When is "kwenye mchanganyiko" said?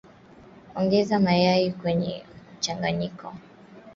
1.79-3.27